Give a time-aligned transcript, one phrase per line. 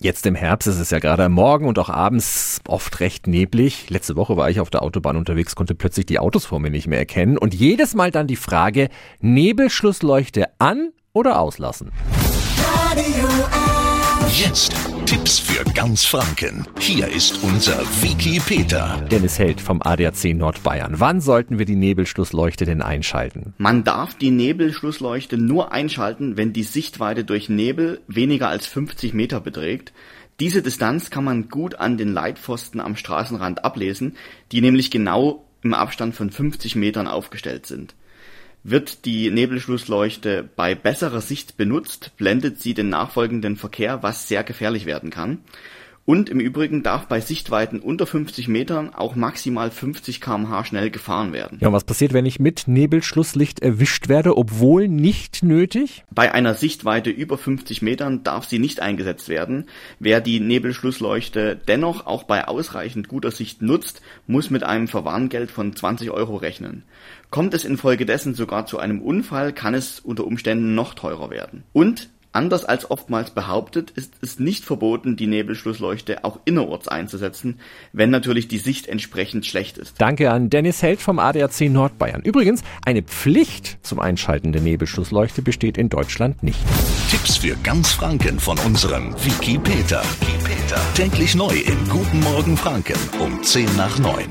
[0.00, 3.88] Jetzt im Herbst ist es ja gerade am Morgen und auch abends oft recht neblig.
[3.90, 6.88] Letzte Woche war ich auf der Autobahn unterwegs, konnte plötzlich die Autos vor mir nicht
[6.88, 8.88] mehr erkennen und jedes Mal dann die Frage,
[9.20, 11.92] Nebelschlussleuchte an oder auslassen?
[12.66, 13.28] Radio
[14.28, 14.74] Jetzt
[15.06, 16.66] Tipps für ganz Franken.
[16.80, 19.04] Hier ist unser Wiki Peter.
[19.10, 20.98] Dennis Held vom ADAC Nordbayern.
[20.98, 23.54] Wann sollten wir die Nebelschlussleuchte denn einschalten?
[23.58, 29.40] Man darf die Nebelschlussleuchte nur einschalten, wenn die Sichtweite durch Nebel weniger als 50 Meter
[29.40, 29.92] beträgt.
[30.40, 34.16] Diese Distanz kann man gut an den Leitpfosten am Straßenrand ablesen,
[34.52, 37.94] die nämlich genau im Abstand von 50 Metern aufgestellt sind.
[38.66, 44.86] Wird die Nebelschlussleuchte bei besserer Sicht benutzt, blendet sie den nachfolgenden Verkehr, was sehr gefährlich
[44.86, 45.40] werden kann.
[46.06, 51.32] Und im Übrigen darf bei Sichtweiten unter 50 Metern auch maximal 50 kmh schnell gefahren
[51.32, 51.58] werden.
[51.62, 56.04] Ja, und was passiert, wenn ich mit Nebelschlusslicht erwischt werde, obwohl nicht nötig?
[56.10, 59.64] Bei einer Sichtweite über 50 Metern darf sie nicht eingesetzt werden.
[59.98, 65.74] Wer die Nebelschlussleuchte dennoch auch bei ausreichend guter Sicht nutzt, muss mit einem Verwarngeld von
[65.74, 66.82] 20 Euro rechnen.
[67.30, 71.64] Kommt es infolgedessen sogar zu einem Unfall, kann es unter Umständen noch teurer werden.
[71.72, 77.60] Und Anders als oftmals behauptet, ist es nicht verboten, die Nebelschlussleuchte auch innerorts einzusetzen,
[77.92, 80.00] wenn natürlich die Sicht entsprechend schlecht ist.
[80.00, 82.22] Danke an Dennis Held vom ADAC Nordbayern.
[82.22, 86.58] Übrigens, eine Pflicht zum Einschalten der Nebelschlussleuchte besteht in Deutschland nicht.
[87.08, 90.02] Tipps für ganz Franken von unserem Wiki Peter.
[90.96, 94.24] Täglich neu im Guten Morgen Franken um 10 nach 9.